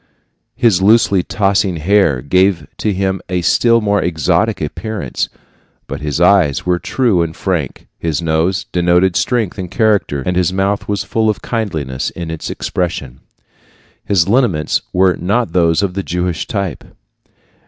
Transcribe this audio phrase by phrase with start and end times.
[0.55, 5.29] His loosely tossing hair gave to him a still more exotic appearance;
[5.85, 10.51] but his eyes were true and frank, his nose denoted strength and character, and his
[10.51, 13.19] mouth was full of kindliness in its expression.
[14.03, 16.83] His lineaments were not those of the Jewish type.